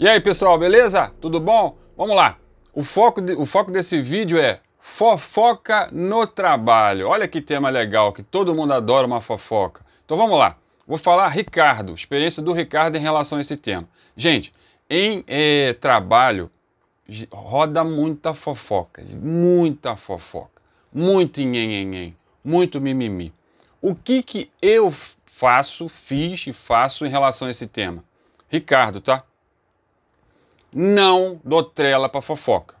E 0.00 0.08
aí 0.08 0.18
pessoal, 0.18 0.58
beleza? 0.58 1.12
Tudo 1.20 1.38
bom? 1.38 1.76
Vamos 1.94 2.16
lá. 2.16 2.38
O 2.74 2.82
foco, 2.82 3.20
de, 3.20 3.34
o 3.34 3.44
foco 3.44 3.70
desse 3.70 4.00
vídeo 4.00 4.38
é 4.38 4.62
fofoca 4.78 5.90
no 5.92 6.26
trabalho. 6.26 7.06
Olha 7.06 7.28
que 7.28 7.42
tema 7.42 7.68
legal, 7.68 8.10
que 8.10 8.22
todo 8.22 8.54
mundo 8.54 8.72
adora 8.72 9.06
uma 9.06 9.20
fofoca. 9.20 9.84
Então 10.02 10.16
vamos 10.16 10.38
lá. 10.38 10.56
Vou 10.86 10.96
falar 10.96 11.28
Ricardo, 11.28 11.92
experiência 11.92 12.42
do 12.42 12.54
Ricardo 12.54 12.96
em 12.96 13.00
relação 13.00 13.36
a 13.36 13.42
esse 13.42 13.58
tema. 13.58 13.86
Gente, 14.16 14.54
em 14.88 15.22
eh, 15.26 15.74
trabalho 15.74 16.50
roda 17.30 17.84
muita 17.84 18.32
fofoca, 18.32 19.04
muita 19.20 19.96
fofoca, 19.96 20.62
muito 20.90 21.42
nhenhenhen, 21.42 22.16
muito 22.42 22.80
mimimi. 22.80 23.34
O 23.82 23.94
que 23.94 24.22
que 24.22 24.50
eu 24.62 24.94
faço, 25.26 25.90
fiz 25.90 26.46
e 26.46 26.54
faço 26.54 27.04
em 27.04 27.10
relação 27.10 27.48
a 27.48 27.50
esse 27.50 27.66
tema? 27.66 28.02
Ricardo, 28.48 29.02
tá? 29.02 29.24
Não 30.74 31.40
dou 31.44 31.62
trela 31.62 32.08
para 32.08 32.22
fofoca. 32.22 32.76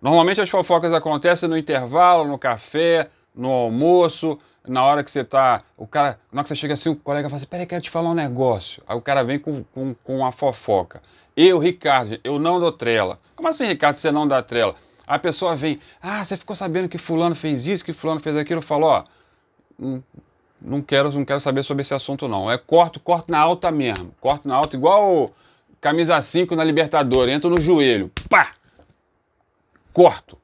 Normalmente 0.00 0.40
as 0.40 0.50
fofocas 0.50 0.92
acontecem 0.92 1.48
no 1.48 1.56
intervalo, 1.56 2.28
no 2.28 2.38
café, 2.38 3.08
no 3.34 3.50
almoço, 3.50 4.38
na 4.66 4.84
hora 4.84 5.02
que 5.02 5.10
você 5.10 5.20
está. 5.20 5.62
O 5.76 5.86
cara, 5.86 6.20
na 6.30 6.40
hora 6.40 6.42
que 6.42 6.48
você 6.48 6.54
chega 6.54 6.74
assim, 6.74 6.90
o 6.90 6.96
colega 6.96 7.28
fala 7.28 7.36
assim: 7.36 7.46
peraí, 7.46 7.66
quero 7.66 7.82
te 7.82 7.90
falar 7.90 8.10
um 8.10 8.14
negócio. 8.14 8.82
Aí 8.86 8.96
o 8.96 9.00
cara 9.00 9.24
vem 9.24 9.38
com, 9.38 9.64
com, 9.74 9.94
com 10.04 10.24
a 10.24 10.30
fofoca. 10.30 11.02
Eu, 11.36 11.58
Ricardo, 11.58 12.18
eu 12.22 12.38
não 12.38 12.60
dou 12.60 12.70
trela. 12.70 13.18
Como 13.34 13.48
assim, 13.48 13.64
Ricardo, 13.64 13.96
você 13.96 14.12
não 14.12 14.28
dá 14.28 14.42
trela? 14.42 14.74
A 15.06 15.18
pessoa 15.18 15.54
vem, 15.56 15.80
ah, 16.00 16.24
você 16.24 16.36
ficou 16.36 16.56
sabendo 16.56 16.88
que 16.88 16.96
fulano 16.96 17.34
fez 17.34 17.66
isso, 17.66 17.84
que 17.84 17.92
fulano 17.92 18.20
fez 18.20 18.36
aquilo, 18.36 18.62
falou, 18.62 18.88
ó, 18.88 19.04
não, 19.78 20.02
não 20.60 20.80
quero, 20.80 21.12
não 21.12 21.24
quero 21.26 21.40
saber 21.40 21.62
sobre 21.62 21.82
esse 21.82 21.92
assunto 21.92 22.26
não. 22.26 22.50
É 22.50 22.56
corto, 22.56 23.00
corto 23.00 23.30
na 23.30 23.38
alta 23.38 23.70
mesmo. 23.70 24.14
Corto 24.20 24.48
na 24.48 24.54
alta 24.54 24.76
igual 24.76 25.30
camisa 25.84 26.18
5 26.22 26.56
na 26.56 26.64
Libertadores, 26.64 27.34
entro 27.34 27.50
no 27.50 27.60
joelho, 27.60 28.10
pá! 28.30 28.54
Corto. 29.92 30.38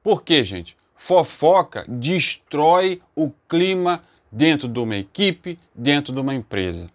Por 0.00 0.22
quê, 0.22 0.44
gente? 0.44 0.76
Fofoca 0.94 1.84
destrói 1.88 3.02
o 3.16 3.32
clima 3.48 4.00
dentro 4.30 4.68
de 4.68 4.78
uma 4.78 4.94
equipe, 4.94 5.58
dentro 5.74 6.12
de 6.12 6.20
uma 6.20 6.32
empresa. 6.32 6.88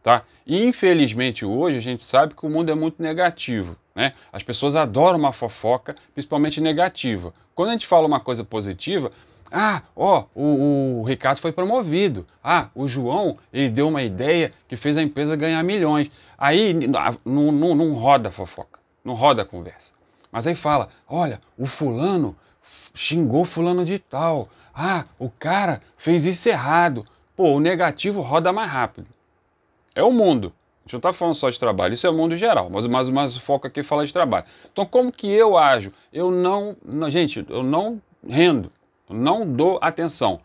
Tá? 0.00 0.22
E 0.46 0.62
infelizmente 0.62 1.44
hoje 1.44 1.78
a 1.78 1.80
gente 1.80 2.04
sabe 2.04 2.32
que 2.36 2.46
o 2.46 2.48
mundo 2.48 2.70
é 2.70 2.76
muito 2.76 3.02
negativo. 3.02 3.76
Né? 3.92 4.12
As 4.32 4.44
pessoas 4.44 4.76
adoram 4.76 5.18
uma 5.18 5.32
fofoca, 5.32 5.96
principalmente 6.14 6.60
negativa. 6.60 7.34
Quando 7.56 7.70
a 7.70 7.72
gente 7.72 7.88
fala 7.88 8.06
uma 8.06 8.20
coisa 8.20 8.44
positiva, 8.44 9.10
ah, 9.50 9.82
ó, 9.96 10.24
o, 10.34 11.00
o, 11.00 11.04
Ricardo 11.04 11.40
foi 11.40 11.52
promovido. 11.52 12.24
Ah, 12.42 12.68
o 12.74 12.86
João, 12.86 13.36
ele 13.52 13.68
deu 13.68 13.88
uma 13.88 14.02
ideia 14.02 14.50
que 14.68 14.76
fez 14.76 14.96
a 14.96 15.02
empresa 15.02 15.34
ganhar 15.34 15.62
milhões. 15.62 16.10
Aí 16.38 16.72
não, 17.24 17.52
não, 17.52 17.74
não 17.74 17.94
roda 17.94 18.30
fofoca, 18.30 18.78
não 19.04 19.14
roda 19.14 19.44
conversa. 19.44 19.92
Mas 20.30 20.46
aí 20.46 20.54
fala, 20.54 20.88
olha, 21.08 21.40
o 21.58 21.66
fulano 21.66 22.36
xingou 22.94 23.44
fulano 23.44 23.84
de 23.84 23.98
tal. 23.98 24.48
Ah, 24.74 25.04
o 25.18 25.28
cara 25.28 25.80
fez 25.96 26.24
isso 26.24 26.48
errado. 26.48 27.04
Pô, 27.34 27.54
o 27.54 27.60
negativo 27.60 28.20
roda 28.20 28.52
mais 28.52 28.70
rápido. 28.70 29.08
É 29.94 30.02
o 30.02 30.12
mundo. 30.12 30.52
A 30.80 30.82
gente 30.84 30.92
não 30.94 30.98
está 30.98 31.12
falando 31.12 31.34
só 31.34 31.50
de 31.50 31.58
trabalho, 31.58 31.94
isso 31.94 32.06
é 32.06 32.10
o 32.10 32.14
mundo 32.14 32.34
geral, 32.34 32.68
mas, 32.70 32.86
mas, 32.86 33.08
mas 33.08 33.36
o 33.36 33.40
foco 33.40 33.66
aqui 33.66 33.80
é 33.80 33.82
falar 33.82 34.04
de 34.04 34.12
trabalho. 34.12 34.46
Então, 34.72 34.86
como 34.86 35.12
que 35.12 35.28
eu 35.28 35.56
ajo? 35.56 35.92
Eu 36.12 36.30
não 36.30 36.76
gente, 37.10 37.44
eu 37.48 37.62
não 37.62 38.00
rendo 38.26 38.72
não 39.10 39.46
dou 39.46 39.78
atenção. 39.82 40.40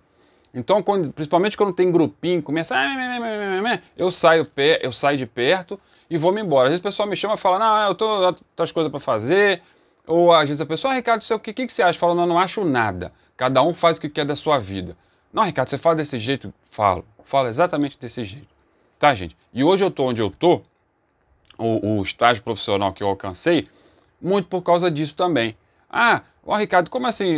Então, 0.53 0.81
quando, 0.81 1.11
principalmente 1.11 1.57
quando 1.57 1.73
tem 1.73 1.91
grupinho, 1.91 2.41
começa. 2.41 2.75
Ah, 2.75 3.79
eu 3.97 4.09
saio, 4.09 4.49
eu 4.81 4.91
saio 4.91 5.17
de 5.17 5.25
perto 5.25 5.79
e 6.09 6.17
vou 6.17 6.31
me 6.31 6.41
embora. 6.41 6.67
Às 6.67 6.71
vezes 6.71 6.79
o 6.79 6.83
pessoal 6.83 7.09
me 7.09 7.15
chama 7.17 7.35
e 7.35 7.37
fala: 7.37 7.59
Não, 7.59 7.89
eu 7.89 7.95
tô 7.95 8.07
outras 8.07 8.71
coisas 8.71 8.89
para 8.89 8.99
fazer. 8.99 9.61
Ou 10.07 10.31
às 10.31 10.47
vezes 10.47 10.61
a 10.61 10.65
pessoa, 10.65 10.93
ah, 10.93 10.95
Ricardo, 10.95 11.23
o 11.31 11.39
que, 11.39 11.53
que, 11.53 11.65
que 11.65 11.73
você 11.73 11.81
acha? 11.81 11.97
Fala, 11.97 12.13
não, 12.13 12.25
não 12.25 12.37
acho 12.37 12.63
nada. 12.63 13.11
Cada 13.35 13.61
um 13.63 13.73
faz 13.73 13.97
o 13.97 14.01
que 14.01 14.09
quer 14.09 14.25
da 14.25 14.35
sua 14.35 14.59
vida. 14.59 14.95
Não, 15.33 15.43
Ricardo, 15.43 15.67
você 15.67 15.77
fala 15.77 15.95
desse 15.95 16.19
jeito? 16.19 16.53
Falo. 16.69 17.03
Falo 17.23 17.47
exatamente 17.47 17.97
desse 17.99 18.23
jeito. 18.23 18.47
Tá, 18.99 19.13
gente? 19.15 19.35
E 19.53 19.63
hoje 19.63 19.83
eu 19.83 19.91
tô 19.91 20.05
onde 20.05 20.21
eu 20.21 20.29
tô, 20.29 20.61
o, 21.57 21.99
o 21.99 22.03
estágio 22.03 22.43
profissional 22.43 22.93
que 22.93 23.03
eu 23.03 23.07
alcancei, 23.07 23.67
muito 24.21 24.47
por 24.47 24.61
causa 24.61 24.91
disso 24.91 25.15
também. 25.15 25.57
Ah, 25.89 26.21
ó, 26.45 26.55
Ricardo, 26.55 26.89
como 26.89 27.07
assim? 27.07 27.37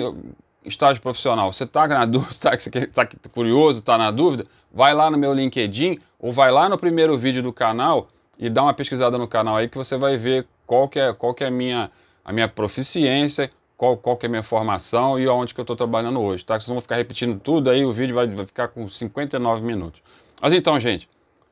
Estágio 0.67 1.01
profissional, 1.01 1.51
você 1.51 1.63
está 1.63 1.88
na 1.88 2.05
dúvida, 2.05 2.31
está 2.31 3.05
tá 3.05 3.29
curioso, 3.33 3.79
está 3.79 3.97
na 3.97 4.11
dúvida, 4.11 4.45
vai 4.72 4.94
lá 4.94 5.09
no 5.09 5.17
meu 5.17 5.33
LinkedIn 5.33 6.00
ou 6.19 6.31
vai 6.31 6.51
lá 6.51 6.67
no 6.67 6.78
primeiro 6.78 7.17
vídeo 7.17 7.41
do 7.41 7.53
canal 7.53 8.07
e 8.38 8.50
dá 8.50 8.63
uma 8.63 8.73
pesquisada 8.73 9.17
no 9.17 9.27
canal 9.27 9.57
aí 9.57 9.67
que 9.67 9.77
você 9.77 9.97
vai 9.97 10.17
ver 10.17 10.47
qual 10.66 10.88
que 10.88 11.00
é, 11.00 11.13
qual 11.13 11.33
que 11.33 11.44
é 11.44 11.47
a, 11.47 11.51
minha, 11.51 11.89
a 12.23 12.33
minha 12.33 12.47
proficiência, 12.47 13.50
qual, 13.75 13.97
qual 13.97 14.17
que 14.17 14.25
é 14.25 14.27
a 14.27 14.29
minha 14.29 14.44
formação 14.44 15.19
e 15.19 15.27
onde 15.27 15.53
que 15.53 15.59
eu 15.59 15.63
estou 15.63 15.75
trabalhando 15.75 16.19
hoje, 16.19 16.45
tá? 16.45 16.59
Vocês 16.59 16.67
vão 16.67 16.81
ficar 16.81 16.97
repetindo 16.97 17.39
tudo 17.39 17.69
aí, 17.69 17.85
o 17.85 17.91
vídeo 17.91 18.16
vai, 18.16 18.27
vai 18.27 18.45
ficar 18.45 18.67
com 18.67 18.88
59 18.89 19.63
minutos. 19.63 20.01
Mas 20.41 20.53
então, 20.53 20.79
gente, 20.79 21.09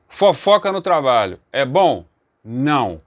fofoca 0.10 0.72
no 0.72 0.82
trabalho 0.82 1.40
é 1.52 1.66
bom? 1.66 2.06
Não. 2.44 3.02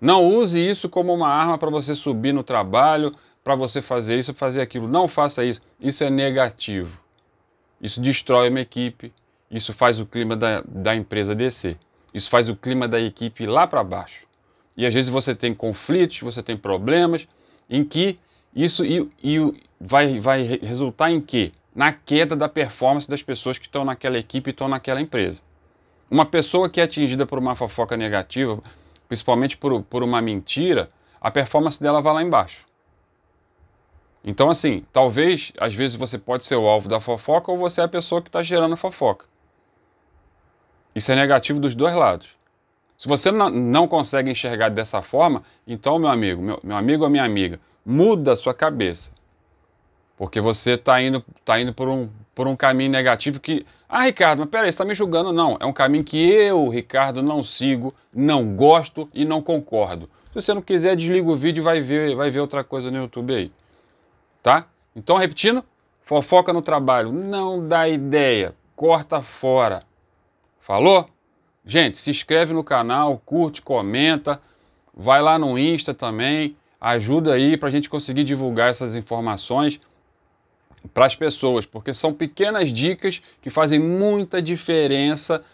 Não 0.00 0.24
use 0.26 0.58
isso 0.58 0.88
como 0.88 1.12
uma 1.12 1.28
arma 1.28 1.58
para 1.58 1.70
você 1.70 1.94
subir 1.94 2.32
no 2.32 2.44
trabalho, 2.44 3.12
para 3.48 3.54
você 3.54 3.80
fazer 3.80 4.18
isso, 4.18 4.34
fazer 4.34 4.60
aquilo. 4.60 4.86
Não 4.86 5.08
faça 5.08 5.42
isso. 5.42 5.62
Isso 5.80 6.04
é 6.04 6.10
negativo. 6.10 7.00
Isso 7.80 7.98
destrói 7.98 8.50
uma 8.50 8.60
equipe. 8.60 9.10
Isso 9.50 9.72
faz 9.72 9.98
o 9.98 10.04
clima 10.04 10.36
da, 10.36 10.62
da 10.68 10.94
empresa 10.94 11.34
descer. 11.34 11.78
Isso 12.12 12.28
faz 12.28 12.50
o 12.50 12.54
clima 12.54 12.86
da 12.86 13.00
equipe 13.00 13.46
lá 13.46 13.66
para 13.66 13.82
baixo. 13.82 14.26
E 14.76 14.84
às 14.84 14.92
vezes 14.92 15.08
você 15.08 15.34
tem 15.34 15.54
conflitos, 15.54 16.20
você 16.20 16.42
tem 16.42 16.58
problemas, 16.58 17.26
em 17.70 17.82
que 17.84 18.18
isso 18.54 18.84
e, 18.84 19.10
e 19.24 19.38
vai, 19.80 20.20
vai 20.20 20.42
resultar 20.60 21.10
em 21.10 21.18
quê? 21.18 21.50
Na 21.74 21.90
queda 21.90 22.36
da 22.36 22.50
performance 22.50 23.08
das 23.08 23.22
pessoas 23.22 23.56
que 23.56 23.64
estão 23.64 23.82
naquela 23.82 24.18
equipe 24.18 24.50
e 24.50 24.52
estão 24.52 24.68
naquela 24.68 25.00
empresa. 25.00 25.40
Uma 26.10 26.26
pessoa 26.26 26.68
que 26.68 26.82
é 26.82 26.84
atingida 26.84 27.24
por 27.24 27.38
uma 27.38 27.56
fofoca 27.56 27.96
negativa, 27.96 28.62
principalmente 29.08 29.56
por, 29.56 29.82
por 29.84 30.02
uma 30.02 30.20
mentira, 30.20 30.90
a 31.18 31.30
performance 31.30 31.82
dela 31.82 32.02
vai 32.02 32.12
lá 32.12 32.22
embaixo. 32.22 32.67
Então, 34.24 34.50
assim, 34.50 34.84
talvez, 34.92 35.52
às 35.58 35.74
vezes 35.74 35.96
você 35.96 36.18
pode 36.18 36.44
ser 36.44 36.56
o 36.56 36.66
alvo 36.66 36.88
da 36.88 37.00
fofoca 37.00 37.50
ou 37.52 37.58
você 37.58 37.80
é 37.80 37.84
a 37.84 37.88
pessoa 37.88 38.20
que 38.20 38.28
está 38.28 38.42
gerando 38.42 38.74
a 38.74 38.76
fofoca. 38.76 39.26
Isso 40.94 41.12
é 41.12 41.16
negativo 41.16 41.60
dos 41.60 41.74
dois 41.74 41.94
lados. 41.94 42.36
Se 42.96 43.06
você 43.06 43.30
não 43.30 43.86
consegue 43.86 44.30
enxergar 44.30 44.70
dessa 44.70 45.00
forma, 45.00 45.44
então, 45.64 45.98
meu 45.98 46.08
amigo, 46.08 46.42
meu, 46.42 46.60
meu 46.64 46.76
amigo 46.76 47.04
ou 47.04 47.10
minha 47.10 47.24
amiga, 47.24 47.60
muda 47.86 48.32
a 48.32 48.36
sua 48.36 48.52
cabeça. 48.52 49.12
Porque 50.16 50.40
você 50.40 50.72
está 50.72 51.00
indo, 51.00 51.24
tá 51.44 51.60
indo 51.60 51.72
por, 51.72 51.88
um, 51.88 52.08
por 52.34 52.48
um 52.48 52.56
caminho 52.56 52.90
negativo 52.90 53.38
que. 53.38 53.64
Ah, 53.88 54.02
Ricardo, 54.02 54.40
mas 54.40 54.50
peraí, 54.50 54.64
você 54.64 54.70
está 54.70 54.84
me 54.84 54.94
julgando. 54.94 55.32
Não, 55.32 55.56
é 55.60 55.64
um 55.64 55.72
caminho 55.72 56.02
que 56.02 56.18
eu, 56.18 56.68
Ricardo, 56.68 57.22
não 57.22 57.40
sigo, 57.40 57.94
não 58.12 58.56
gosto 58.56 59.08
e 59.14 59.24
não 59.24 59.40
concordo. 59.40 60.10
Se 60.32 60.42
você 60.42 60.52
não 60.52 60.60
quiser, 60.60 60.96
desliga 60.96 61.30
o 61.30 61.36
vídeo 61.36 61.60
e 61.60 61.64
vai 61.64 61.80
ver, 61.80 62.16
vai 62.16 62.30
ver 62.30 62.40
outra 62.40 62.64
coisa 62.64 62.90
no 62.90 62.98
YouTube 62.98 63.32
aí 63.32 63.52
tá? 64.48 64.66
Então, 64.96 65.18
repetindo, 65.18 65.62
fofoca 66.00 66.54
no 66.54 66.62
trabalho, 66.62 67.12
não 67.12 67.68
dá 67.68 67.86
ideia, 67.86 68.54
corta 68.74 69.20
fora. 69.20 69.82
Falou? 70.58 71.06
Gente, 71.66 71.98
se 71.98 72.08
inscreve 72.08 72.54
no 72.54 72.64
canal, 72.64 73.20
curte, 73.26 73.60
comenta, 73.60 74.40
vai 74.96 75.20
lá 75.20 75.38
no 75.38 75.58
Insta 75.58 75.92
também, 75.92 76.56
ajuda 76.80 77.34
aí 77.34 77.58
para 77.58 77.68
a 77.68 77.70
gente 77.70 77.90
conseguir 77.90 78.24
divulgar 78.24 78.70
essas 78.70 78.94
informações 78.94 79.82
para 80.94 81.04
as 81.04 81.14
pessoas, 81.14 81.66
porque 81.66 81.92
são 81.92 82.14
pequenas 82.14 82.72
dicas 82.72 83.20
que 83.42 83.50
fazem 83.50 83.78
muita 83.78 84.40
diferença 84.40 85.44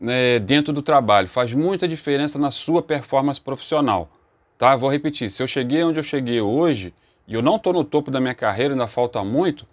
né, 0.00 0.40
dentro 0.40 0.72
do 0.72 0.82
trabalho, 0.82 1.28
faz 1.28 1.54
muita 1.54 1.86
diferença 1.86 2.36
na 2.36 2.50
sua 2.50 2.82
performance 2.82 3.40
profissional. 3.40 4.10
Tá? 4.58 4.74
Vou 4.74 4.90
repetir, 4.90 5.30
se 5.30 5.40
eu 5.40 5.46
cheguei 5.46 5.84
onde 5.84 6.00
eu 6.00 6.02
cheguei 6.02 6.40
hoje, 6.40 6.92
e 7.30 7.34
eu 7.34 7.40
não 7.40 7.54
estou 7.54 7.72
no 7.72 7.84
topo 7.84 8.10
da 8.10 8.20
minha 8.20 8.34
carreira, 8.34 8.74
ainda 8.74 8.88
falta 8.88 9.22
muito, 9.22 9.64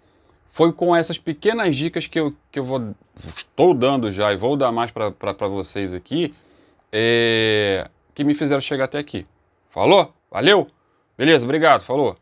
foi 0.46 0.72
com 0.72 0.94
essas 0.94 1.18
pequenas 1.18 1.74
dicas 1.74 2.06
que 2.06 2.20
eu, 2.20 2.32
que 2.52 2.60
eu 2.60 2.64
vou, 2.64 2.94
estou 3.16 3.74
dando 3.74 4.12
já 4.12 4.32
e 4.32 4.36
vou 4.36 4.56
dar 4.56 4.70
mais 4.70 4.92
para 4.92 5.48
vocês 5.48 5.92
aqui, 5.92 6.32
é, 6.92 7.90
que 8.14 8.22
me 8.22 8.32
fizeram 8.32 8.60
chegar 8.60 8.84
até 8.84 8.98
aqui. 8.98 9.26
Falou? 9.70 10.14
Valeu? 10.30 10.68
Beleza, 11.16 11.44
obrigado, 11.44 11.82
falou. 11.82 12.16